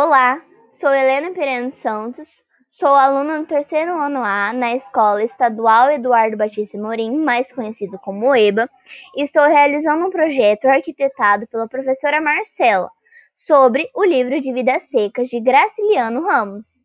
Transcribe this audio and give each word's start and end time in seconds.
Olá, 0.00 0.40
sou 0.70 0.94
Helena 0.94 1.32
Pereira 1.32 1.72
Santos, 1.72 2.44
sou 2.70 2.90
aluna 2.90 3.40
do 3.40 3.46
terceiro 3.46 4.00
ano 4.00 4.22
A 4.22 4.52
na 4.52 4.76
Escola 4.76 5.24
Estadual 5.24 5.90
Eduardo 5.90 6.36
Batista 6.36 6.78
Morim, 6.78 7.16
mais 7.16 7.50
conhecido 7.50 7.98
como 7.98 8.32
EBA, 8.32 8.70
e 9.16 9.24
estou 9.24 9.42
realizando 9.48 10.06
um 10.06 10.10
projeto 10.10 10.66
arquitetado 10.66 11.48
pela 11.48 11.66
professora 11.66 12.20
Marcela 12.20 12.88
sobre 13.34 13.90
o 13.92 14.04
livro 14.04 14.40
de 14.40 14.52
Vidas 14.52 14.84
Secas 14.84 15.26
de 15.30 15.40
Graciliano 15.40 16.22
Ramos. 16.22 16.84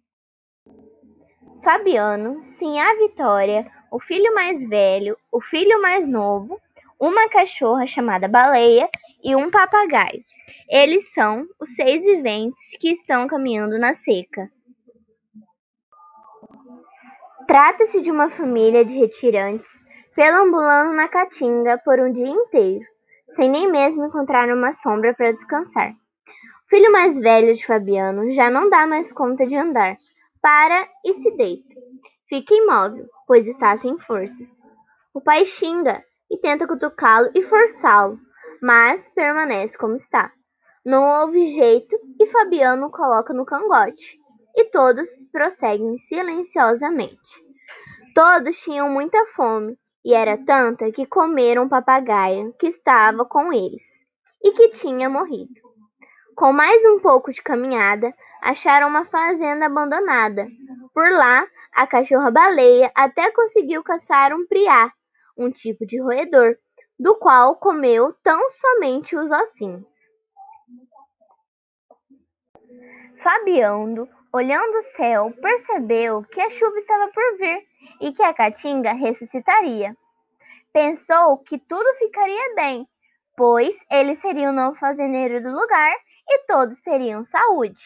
Fabiano, 1.64 2.42
Sinhá 2.42 2.96
Vitória, 2.96 3.72
o 3.92 4.00
filho 4.00 4.34
mais 4.34 4.68
velho, 4.68 5.16
o 5.32 5.40
filho 5.40 5.80
mais 5.80 6.08
novo, 6.08 6.60
uma 7.00 7.30
cachorra 7.30 7.86
chamada 7.86 8.28
Baleia 8.28 8.90
e 9.24 9.36
um 9.36 9.52
papagaio. 9.52 10.24
Eles 10.70 11.14
são 11.14 11.48
os 11.60 11.76
seis 11.76 12.04
viventes 12.04 12.78
que 12.80 12.92
estão 12.92 13.28
caminhando 13.28 13.78
na 13.78 13.94
seca. 13.94 14.50
Trata-se 17.48 18.02
de 18.02 18.10
uma 18.10 18.30
família 18.30 18.86
de 18.86 18.98
retirantes 18.98 19.84
perambulando 20.16 20.94
na 20.94 21.08
caatinga 21.08 21.80
por 21.84 22.00
um 22.00 22.12
dia 22.12 22.28
inteiro, 22.28 22.86
sem 23.32 23.50
nem 23.50 23.70
mesmo 23.70 24.06
encontrar 24.06 24.48
uma 24.50 24.72
sombra 24.72 25.14
para 25.14 25.32
descansar. 25.32 25.92
O 25.92 26.70
filho 26.70 26.92
mais 26.92 27.18
velho 27.18 27.54
de 27.54 27.66
Fabiano 27.66 28.32
já 28.32 28.50
não 28.50 28.70
dá 28.70 28.86
mais 28.88 29.12
conta 29.12 29.46
de 29.46 29.56
andar. 29.56 29.98
Para 30.42 30.88
e 31.06 31.14
se 31.16 31.32
deita. 31.36 31.76
Fica 32.28 32.54
imóvel, 32.54 33.06
pois 33.28 33.48
está 33.48 33.78
sem 33.78 33.98
forças. 33.98 34.62
O 35.14 35.22
pai 35.22 35.46
xinga 35.46 36.04
e 36.30 36.38
tenta 36.38 36.68
cutucá-lo 36.68 37.30
e 37.34 37.44
forçá-lo, 37.44 38.20
mas 38.64 39.10
permanece 39.10 39.78
como 39.78 39.98
está. 39.98 40.32
Não 40.86 41.04
houve 41.04 41.48
jeito 41.48 42.00
e 42.18 42.26
Fabiano 42.28 42.90
coloca 42.90 43.34
no 43.34 43.46
cangote, 43.46 44.18
e 44.56 44.64
todos 44.72 45.10
prosseguem 45.34 45.98
silenciosamente. 45.98 47.44
Todos 48.16 48.58
tinham 48.62 48.90
muita 48.90 49.22
fome, 49.36 49.78
e 50.06 50.14
era 50.14 50.38
tanta 50.46 50.90
que 50.94 51.06
comeram 51.06 51.66
o 51.66 51.70
papagaio 51.70 52.54
que 52.58 52.68
estava 52.68 53.26
com 53.26 53.52
eles 53.52 53.84
e 54.42 54.54
que 54.54 54.70
tinha 54.70 55.10
morrido. 55.10 55.62
Com 56.34 56.54
mais 56.54 56.86
um 56.86 57.02
pouco 57.02 57.34
de 57.34 57.42
caminhada, 57.42 58.14
acharam 58.42 58.88
uma 58.88 59.04
fazenda 59.04 59.66
abandonada. 59.66 60.48
Por 60.94 61.12
lá, 61.12 61.46
a 61.74 61.86
cachorra-baleia 61.86 62.90
até 62.96 63.30
conseguiu 63.30 63.84
caçar 63.84 64.34
um 64.34 64.48
priá, 64.48 64.90
um 65.38 65.52
tipo 65.52 65.86
de 65.86 66.02
roedor, 66.02 66.56
do 67.04 67.16
qual 67.16 67.58
comeu 67.58 68.14
tão 68.24 68.50
somente 68.52 69.14
os 69.14 69.30
ossinhos. 69.30 70.10
Fabiano, 73.22 74.08
olhando 74.32 74.78
o 74.78 74.82
céu, 74.84 75.30
percebeu 75.42 76.24
que 76.24 76.40
a 76.40 76.50
chuva 76.50 76.78
estava 76.78 77.12
por 77.12 77.38
vir 77.38 77.68
e 78.00 78.14
que 78.14 78.24
a 78.24 78.34
caatinga 78.34 78.94
ressuscitaria. 78.94 79.94
Pensou 80.72 81.40
que 81.40 81.60
tudo 81.60 81.94
ficaria 81.96 82.56
bem, 82.56 82.88
pois 83.36 83.76
ele 83.92 84.16
seria 84.16 84.50
o 84.50 84.54
novo 84.54 84.78
fazendeiro 84.78 85.44
do 85.44 85.50
lugar 85.50 85.94
e 86.26 86.46
todos 86.46 86.80
teriam 86.80 87.26
saúde. 87.26 87.84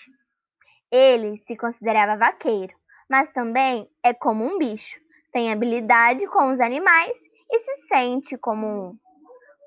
Ele 0.91 1.37
se 1.37 1.57
considerava 1.57 2.17
vaqueiro, 2.17 2.75
mas 3.09 3.31
também 3.31 3.89
é 4.03 4.13
como 4.13 4.45
um 4.45 4.59
bicho, 4.59 4.99
tem 5.33 5.51
habilidade 5.51 6.27
com 6.27 6.51
os 6.51 6.59
animais 6.59 7.17
e 7.49 7.59
se 7.59 7.87
sente 7.87 8.37
como 8.37 8.67
um. 8.67 9.06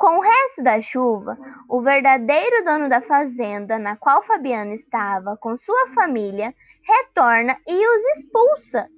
Com 0.01 0.17
o 0.17 0.23
resto 0.23 0.63
da 0.63 0.81
chuva, 0.81 1.37
o 1.69 1.83
verdadeiro 1.83 2.65
dono 2.65 2.89
da 2.89 3.03
fazenda 3.03 3.79
na 3.79 3.99
qual 3.99 4.23
Fabiano 4.23 4.73
estava 4.73 5.37
com 5.37 5.59
sua 5.59 5.89
família 5.95 6.55
retorna 6.83 7.55
e 7.69 7.87
os 7.87 8.03
expulsa. 8.17 8.89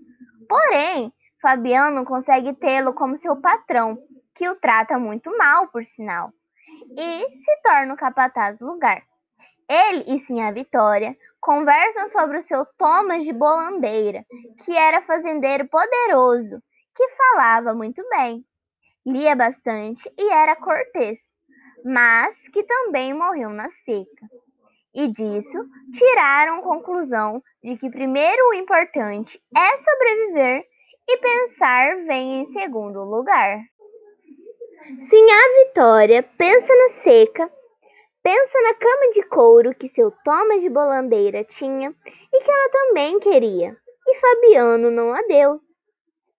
Porém, 0.48 1.12
Fabiano 1.40 2.04
consegue 2.04 2.54
tê-lo 2.54 2.94
como 2.94 3.16
seu 3.16 3.34
patrão, 3.34 3.98
que 4.32 4.48
o 4.48 4.54
trata 4.54 4.96
muito 4.96 5.36
mal, 5.36 5.66
por 5.72 5.84
sinal, 5.84 6.30
e 6.96 7.34
se 7.34 7.62
torna 7.64 7.94
o 7.94 7.96
capataz 7.96 8.58
do 8.58 8.66
lugar. 8.66 9.02
Ele 9.68 10.04
e 10.06 10.20
sim 10.20 10.40
a 10.40 10.52
Vitória 10.52 11.16
conversam 11.40 12.06
sobre 12.10 12.38
o 12.38 12.42
seu 12.42 12.64
Thomas 12.78 13.24
de 13.24 13.32
Bolandeira, 13.32 14.24
que 14.64 14.76
era 14.76 15.02
fazendeiro 15.02 15.66
poderoso, 15.68 16.62
que 16.94 17.08
falava 17.08 17.74
muito 17.74 18.08
bem 18.08 18.46
lia 19.06 19.34
bastante 19.34 20.10
e 20.16 20.30
era 20.30 20.56
cortês, 20.56 21.20
mas 21.84 22.48
que 22.48 22.62
também 22.62 23.12
morreu 23.12 23.50
na 23.50 23.70
seca. 23.70 24.26
E 24.94 25.08
disso 25.08 25.58
tiraram 25.92 26.62
conclusão 26.62 27.42
de 27.62 27.76
que 27.76 27.90
primeiro 27.90 28.48
o 28.48 28.54
importante 28.54 29.42
é 29.56 29.76
sobreviver 29.76 30.64
e 31.08 31.16
pensar 31.18 31.96
vem 32.04 32.40
em 32.40 32.44
segundo 32.46 33.02
lugar. 33.02 33.58
Sim, 34.98 35.26
a 35.30 35.64
Vitória 35.64 36.22
pensa 36.22 36.74
na 36.76 36.88
seca, 36.88 37.50
pensa 38.22 38.62
na 38.62 38.74
cama 38.74 39.10
de 39.12 39.22
couro 39.22 39.74
que 39.74 39.88
seu 39.88 40.10
Thomas 40.24 40.60
de 40.60 40.68
Bolandeira 40.68 41.42
tinha 41.44 41.94
e 42.32 42.40
que 42.40 42.50
ela 42.50 42.70
também 42.70 43.18
queria, 43.18 43.76
e 44.06 44.14
Fabiano 44.16 44.90
não 44.90 45.14
a 45.14 45.22
deu. 45.22 45.60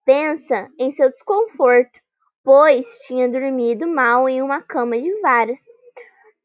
Pensa 0.06 0.69
em 0.78 0.91
seu 0.91 1.09
desconforto 1.09 2.03
pois 2.44 2.86
tinha 3.08 3.30
dormido 3.30 3.88
mal 3.88 4.28
em 4.28 4.42
uma 4.42 4.62
cama 4.62 5.00
de 5.00 5.22
varas. 5.22 5.64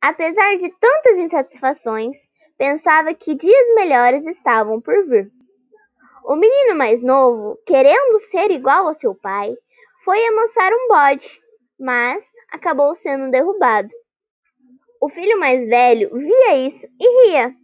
Apesar 0.00 0.56
de 0.56 0.70
tantas 0.78 1.18
insatisfações, 1.18 2.16
pensava 2.56 3.12
que 3.12 3.34
dias 3.34 3.74
melhores 3.74 4.26
estavam 4.26 4.80
por 4.80 5.06
vir. 5.06 5.30
O 6.24 6.36
menino 6.36 6.76
mais 6.76 7.02
novo, 7.02 7.58
querendo 7.66 8.18
ser 8.30 8.50
igual 8.50 8.86
ao 8.86 8.94
seu 8.94 9.14
pai, 9.14 9.56
foi 10.04 10.24
amansar 10.26 10.72
um 10.72 10.88
bode, 10.88 11.40
mas 11.78 12.30
acabou 12.52 12.94
sendo 12.94 13.30
derrubado. 13.30 13.88
O 15.00 15.08
filho 15.08 15.38
mais 15.38 15.66
velho 15.66 16.10
via 16.12 16.56
isso 16.66 16.86
e 17.00 17.26
ria. 17.26 17.54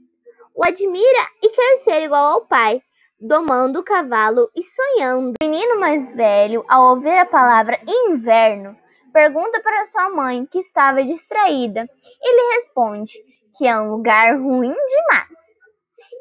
O 0.55 0.65
admira 0.65 1.29
e 1.43 1.49
quer 1.51 1.77
ser 1.77 2.03
igual 2.03 2.33
ao 2.33 2.47
pai, 2.47 2.81
domando 3.21 3.81
o 3.81 3.85
cavalo 3.85 4.51
e 4.55 4.63
sonhando. 4.63 5.35
O 5.41 5.45
menino 5.45 5.81
mais 5.81 6.15
velho, 6.15 6.65
ao 6.69 6.91
ouvir 6.91 7.19
a 7.19 7.27
palavra 7.27 7.81
inverno, 7.87 8.77
pergunta 9.13 9.61
para 9.63 9.85
sua 9.87 10.11
mãe, 10.11 10.47
que 10.47 10.59
estava 10.59 11.05
distraída, 11.05 11.89
e 12.21 12.37
lhe 12.37 12.55
responde 12.57 13.13
que 13.57 13.67
é 13.67 13.79
um 13.79 13.91
lugar 13.91 14.37
ruim 14.37 14.75
demais. 14.75 15.55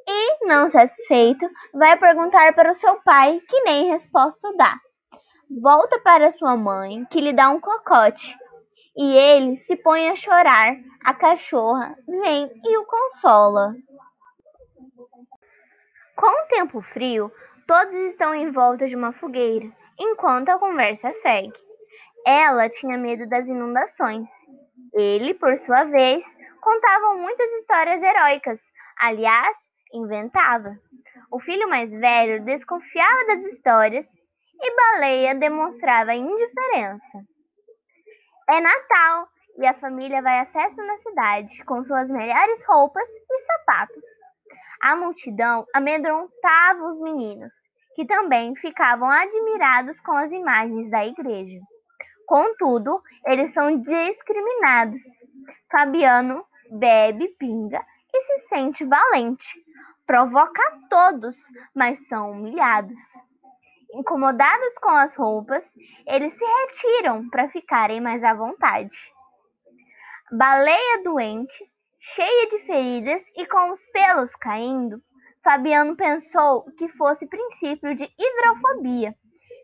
E, 0.08 0.46
não 0.46 0.70
satisfeito, 0.70 1.50
vai 1.74 1.98
perguntar 1.98 2.54
para 2.54 2.72
o 2.72 2.76
seu 2.76 3.02
pai, 3.02 3.42
que 3.48 3.62
nem 3.62 3.90
resposta 3.90 4.54
dá. 4.56 4.78
Volta 5.62 6.00
para 6.00 6.32
sua 6.32 6.56
mãe, 6.56 7.06
que 7.10 7.22
lhe 7.22 7.34
dá 7.34 7.50
um 7.50 7.60
cocote, 7.60 8.36
e 8.96 9.16
ele 9.16 9.56
se 9.56 9.76
põe 9.76 10.10
a 10.10 10.16
chorar. 10.16 10.76
A 11.04 11.14
cachorra 11.14 11.96
vem 12.08 12.50
e 12.64 12.78
o 12.78 12.86
consola. 12.86 13.74
Com 16.24 16.42
o 16.42 16.48
tempo 16.48 16.82
frio, 16.82 17.30
todos 17.68 17.94
estão 17.94 18.34
em 18.34 18.50
volta 18.50 18.88
de 18.88 18.96
uma 18.96 19.12
fogueira, 19.12 19.70
enquanto 20.00 20.48
a 20.48 20.58
conversa 20.58 21.12
segue. 21.12 21.52
Ela 22.26 22.70
tinha 22.70 22.98
medo 22.98 23.28
das 23.28 23.46
inundações. 23.50 24.30
Ele, 24.94 25.34
por 25.34 25.60
sua 25.60 25.84
vez, 25.84 26.26
contava 26.62 27.16
muitas 27.16 27.52
histórias 27.56 28.02
heróicas, 28.02 28.62
aliás, 29.02 29.58
inventava. 29.94 30.80
O 31.30 31.42
filho 31.42 31.68
mais 31.68 31.92
velho 31.92 32.42
desconfiava 32.46 33.26
das 33.28 33.44
histórias 33.44 34.08
e 34.62 34.76
Baleia 34.78 35.36
demonstrava 35.36 36.14
indiferença. 36.14 37.20
É 38.50 38.62
Natal 38.62 39.28
e 39.58 39.68
a 39.68 39.74
família 39.74 40.22
vai 40.22 40.40
à 40.40 40.46
festa 40.46 40.82
na 40.86 40.98
cidade 41.00 41.66
com 41.66 41.84
suas 41.84 42.10
melhores 42.10 42.64
roupas 42.66 43.10
e 43.10 43.40
sapatos. 43.40 44.33
A 44.84 44.98
multidão 44.98 45.66
amedrontava 45.74 46.84
os 46.84 47.00
meninos, 47.00 47.54
que 47.96 48.06
também 48.06 48.54
ficavam 48.58 49.08
admirados 49.08 49.98
com 50.02 50.12
as 50.12 50.30
imagens 50.34 50.90
da 50.90 51.06
igreja. 51.06 51.58
Contudo, 52.28 53.02
eles 53.26 53.54
são 53.54 53.80
discriminados. 53.80 55.00
Fabiano 55.72 56.46
bebe 56.70 57.30
pinga 57.40 57.82
e 58.14 58.22
se 58.24 58.48
sente 58.50 58.84
valente. 58.84 59.58
Provoca 60.06 60.62
todos, 60.90 61.34
mas 61.74 62.06
são 62.10 62.32
humilhados. 62.32 63.00
Incomodados 63.94 64.78
com 64.80 64.90
as 64.90 65.16
roupas, 65.16 65.74
eles 66.06 66.34
se 66.34 66.44
retiram 66.44 67.30
para 67.30 67.48
ficarem 67.48 68.02
mais 68.02 68.22
à 68.22 68.34
vontade. 68.34 68.98
Baleia 70.30 71.02
doente 71.06 71.72
cheia 72.06 72.50
de 72.50 72.60
feridas 72.66 73.32
e 73.34 73.46
com 73.46 73.72
os 73.72 73.82
pelos 73.94 74.36
caindo, 74.36 75.02
Fabiano 75.42 75.96
pensou 75.96 76.66
que 76.78 76.90
fosse 76.90 77.26
princípio 77.26 77.96
de 77.96 78.04
hidrofobia 78.20 79.16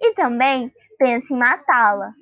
e 0.01 0.13
também 0.13 0.73
pensa 0.97 1.33
em 1.33 1.37
matá-la. 1.37 2.13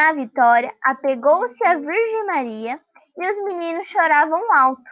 A 0.00 0.12
Vitória 0.12 0.74
apegou-se 0.82 1.64
à 1.64 1.76
Virgem 1.76 2.26
Maria 2.26 2.80
e 3.16 3.30
os 3.30 3.44
meninos 3.44 3.88
choravam 3.88 4.52
alto. 4.52 4.90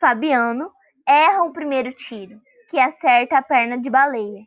Fabiano, 0.00 0.72
erra 1.06 1.42
o 1.42 1.52
primeiro 1.52 1.92
tiro, 1.92 2.40
que 2.70 2.80
acerta 2.80 3.36
a 3.36 3.42
perna 3.42 3.78
de 3.78 3.90
baleia. 3.90 4.42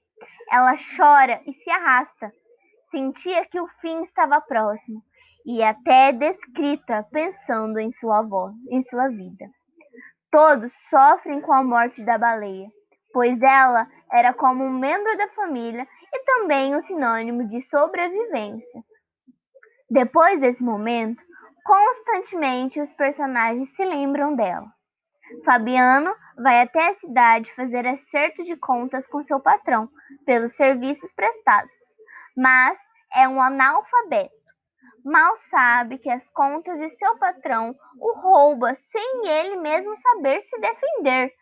Ela 0.52 0.74
chora 0.98 1.40
e 1.46 1.54
se 1.54 1.70
arrasta. 1.70 2.34
Sentia 2.86 3.46
que 3.46 3.62
o 3.62 3.68
fim 3.80 4.02
estava 4.02 4.42
próximo 4.42 5.04
e 5.46 5.64
até 5.64 6.12
descrita 6.12 7.06
pensando 7.12 7.80
em 7.80 7.92
sua 7.92 8.20
avó, 8.20 8.52
em 8.70 8.82
sua 8.82 9.08
vida. 9.10 9.46
Todos 10.32 10.72
sofrem 10.90 11.42
com 11.42 11.54
a 11.54 11.64
morte 11.64 12.04
da 12.04 12.18
baleia, 12.18 12.68
pois 13.12 13.42
ela 13.42 13.88
era 14.12 14.34
como 14.34 14.64
um 14.64 14.78
membro 14.78 15.18
da 15.18 15.28
família 15.30 15.88
e 16.14 16.24
também 16.24 16.76
um 16.76 16.82
sinônimo 16.82 17.48
de 17.48 17.62
sobrevivência. 17.62 18.84
Depois 19.90 20.40
desse 20.40 20.64
momento, 20.64 21.22
constantemente 21.64 22.80
os 22.80 22.92
personagens 22.92 23.76
se 23.76 23.84
lembram 23.84 24.36
dela. 24.36 24.68
Fabiano 25.44 26.16
vai 26.38 26.62
até 26.62 26.90
a 26.90 26.94
cidade 26.94 27.54
fazer 27.54 27.86
acerto 27.86 28.44
de 28.44 28.56
contas 28.56 29.06
com 29.08 29.22
seu 29.22 29.40
patrão 29.40 29.90
pelos 30.26 30.56
serviços 30.56 31.14
prestados, 31.14 31.96
mas 32.36 32.80
é 33.16 33.28
um 33.28 33.42
analfabeto. 33.42 34.39
Mal 35.04 35.36
sabe 35.38 35.98
que 35.98 36.10
as 36.10 36.30
contas 36.30 36.80
de 36.80 36.90
seu 36.90 37.18
patrão 37.18 37.76
o 38.00 38.20
rouba 38.20 38.76
sem 38.76 39.28
ele 39.28 39.58
mesmo 39.58 39.96
saber 39.96 40.42
se 40.42 40.60
defender. 40.60 41.34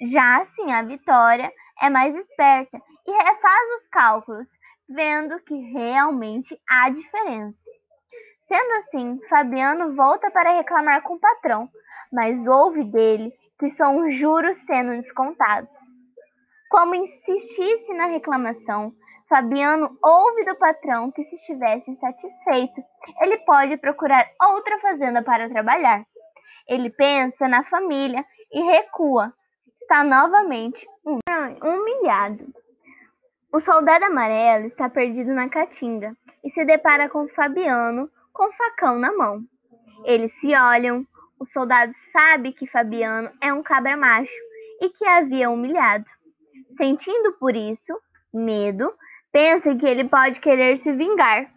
Já 0.00 0.40
assim, 0.40 0.72
a 0.72 0.82
Vitória 0.82 1.52
é 1.80 1.88
mais 1.88 2.14
esperta 2.14 2.80
e 3.06 3.10
refaz 3.10 3.70
os 3.80 3.86
cálculos, 3.88 4.48
vendo 4.88 5.40
que 5.40 5.54
realmente 5.72 6.60
há 6.68 6.90
diferença. 6.90 7.70
Sendo 8.40 8.72
assim, 8.74 9.20
Fabiano 9.28 9.96
volta 9.96 10.30
para 10.30 10.56
reclamar 10.56 11.02
com 11.02 11.14
o 11.14 11.20
patrão, 11.20 11.68
mas 12.12 12.46
ouve 12.46 12.84
dele 12.84 13.32
que 13.58 13.68
são 13.68 14.08
juros 14.10 14.60
sendo 14.60 15.00
descontados. 15.00 15.74
Como 16.68 16.94
insistisse 16.94 17.92
na 17.94 18.06
reclamação, 18.06 18.92
Fabiano 19.28 19.98
ouve 20.02 20.44
do 20.44 20.54
patrão 20.56 21.10
que, 21.10 21.24
se 21.24 21.34
estivesse 21.34 21.90
insatisfeito, 21.90 22.82
ele 23.20 23.38
pode 23.38 23.76
procurar 23.76 24.28
outra 24.40 24.78
fazenda 24.78 25.22
para 25.22 25.48
trabalhar. 25.48 26.06
Ele 26.68 26.90
pensa 26.90 27.48
na 27.48 27.64
família 27.64 28.24
e 28.52 28.62
recua. 28.62 29.32
Está 29.74 30.04
novamente 30.04 30.86
humilhado. 31.62 32.52
O 33.52 33.60
soldado 33.60 34.04
amarelo 34.04 34.66
está 34.66 34.88
perdido 34.88 35.32
na 35.32 35.48
caatinga 35.48 36.16
e 36.44 36.50
se 36.50 36.64
depara 36.64 37.08
com 37.08 37.28
Fabiano 37.28 38.10
com 38.32 38.52
facão 38.52 38.98
na 38.98 39.12
mão. 39.12 39.42
Eles 40.04 40.32
se 40.34 40.54
olham. 40.54 41.06
O 41.38 41.44
soldado 41.44 41.92
sabe 41.92 42.52
que 42.52 42.66
Fabiano 42.66 43.30
é 43.42 43.52
um 43.52 43.62
cabra 43.62 43.96
macho 43.96 44.32
e 44.80 44.88
que 44.90 45.06
havia 45.06 45.50
humilhado. 45.50 46.04
Sentindo 46.70 47.32
por 47.34 47.54
isso 47.54 47.92
medo, 48.32 48.92
pensa 49.36 49.76
que 49.76 49.84
ele 49.84 50.08
pode 50.08 50.40
querer 50.40 50.78
se 50.78 50.90
vingar. 50.94 51.52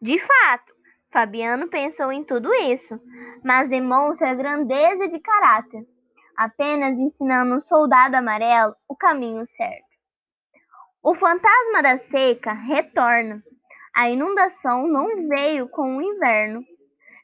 De 0.00 0.16
fato, 0.20 0.72
Fabiano 1.12 1.66
pensou 1.66 2.12
em 2.12 2.22
tudo 2.22 2.54
isso, 2.54 2.96
mas 3.44 3.68
demonstra 3.68 4.36
grandeza 4.36 5.08
de 5.08 5.18
caráter, 5.18 5.84
apenas 6.36 6.96
ensinando 6.96 7.56
o 7.56 7.60
soldado 7.60 8.14
amarelo 8.14 8.76
o 8.88 8.94
caminho 8.94 9.44
certo. 9.46 9.84
O 11.02 11.16
fantasma 11.16 11.82
da 11.82 11.98
seca 11.98 12.52
retorna 12.52 13.42
a 13.96 14.08
inundação 14.08 14.86
não 14.86 15.08
veio 15.28 15.68
com 15.68 15.96
o 15.96 16.02
inverno. 16.02 16.62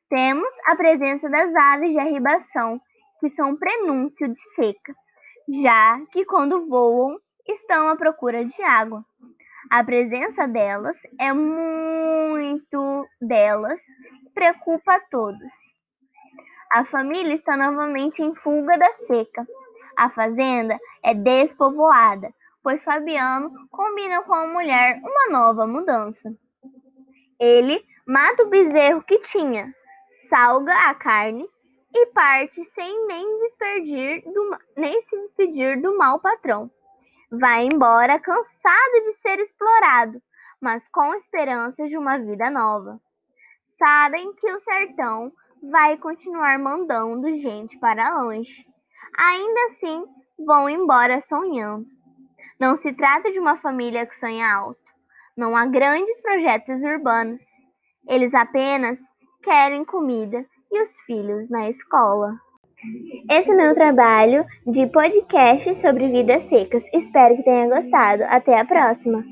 Temos 0.09 0.51
a 0.67 0.75
presença 0.75 1.31
das 1.31 1.55
aves 1.55 1.93
de 1.93 2.01
arribação, 2.01 2.81
que 3.21 3.29
são 3.29 3.57
prenúncio 3.57 4.27
de 4.27 4.41
seca, 4.57 4.93
já 5.63 6.01
que 6.11 6.25
quando 6.25 6.67
voam 6.67 7.17
estão 7.47 7.89
à 7.89 7.95
procura 7.95 8.45
de 8.45 8.61
água. 8.61 9.05
A 9.71 9.85
presença 9.85 10.49
delas 10.49 11.01
é 11.17 11.33
muito 11.33 13.07
delas 13.21 13.81
preocupa 14.35 14.97
a 14.97 15.01
todos. 15.01 15.55
A 16.73 16.85
família 16.85 17.33
está 17.33 17.57
novamente 17.57 18.21
em 18.21 18.35
fuga 18.35 18.77
da 18.77 18.93
seca. 18.95 19.47
A 19.97 20.11
fazenda 20.11 20.77
é 21.05 21.15
despovoada, 21.15 22.35
pois 22.65 22.83
Fabiano 22.83 23.53
combina 23.71 24.23
com 24.23 24.35
a 24.35 24.49
mulher 24.49 25.01
uma 25.05 25.39
nova 25.39 25.69
mudança. 25.69 26.35
Ele 27.39 27.81
mata 28.05 28.43
o 28.43 28.51
bezerro 28.51 29.05
que 29.05 29.21
tinha, 29.21 29.73
salga 30.29 30.75
a 30.89 30.95
carne 30.95 31.49
e 31.95 32.07
parte 32.07 32.65
sem 32.65 33.07
nem, 33.07 33.39
do, 34.33 34.59
nem 34.77 35.01
se 35.01 35.17
despedir 35.21 35.81
do 35.81 35.97
mau 35.97 36.19
patrão. 36.19 36.69
Vai 37.33 37.67
embora 37.67 38.19
cansado 38.19 39.05
de 39.05 39.13
ser 39.13 39.39
explorado, 39.39 40.21
mas 40.61 40.89
com 40.89 41.15
esperanças 41.15 41.89
de 41.89 41.97
uma 41.97 42.19
vida 42.19 42.51
nova. 42.51 43.01
Sabem 43.65 44.35
que 44.35 44.53
o 44.53 44.59
sertão 44.59 45.33
vai 45.63 45.97
continuar 45.97 46.59
mandando 46.59 47.33
gente 47.35 47.79
para 47.79 48.21
longe. 48.21 48.67
Ainda 49.17 49.65
assim, 49.67 50.05
vão 50.45 50.69
embora 50.69 51.21
sonhando. 51.21 51.87
Não 52.59 52.75
se 52.75 52.93
trata 52.93 53.31
de 53.31 53.39
uma 53.39 53.57
família 53.59 54.05
que 54.07 54.15
sonha 54.17 54.53
alto. 54.53 54.93
Não 55.37 55.57
há 55.57 55.67
grandes 55.67 56.21
projetos 56.21 56.83
urbanos. 56.83 57.45
Eles 58.09 58.35
apenas 58.35 58.99
querem 59.41 59.85
comida 59.85 60.45
e 60.73 60.83
os 60.83 60.97
filhos 61.07 61.49
na 61.49 61.69
escola. 61.69 62.35
Esse 63.31 63.51
é 63.51 63.55
meu 63.55 63.75
trabalho 63.75 64.45
de 64.67 64.87
podcast 64.87 65.75
sobre 65.77 66.09
vidas 66.09 66.45
secas. 66.45 66.85
Espero 66.93 67.37
que 67.37 67.43
tenha 67.43 67.69
gostado. 67.69 68.23
Até 68.25 68.59
a 68.59 68.65
próxima! 68.65 69.25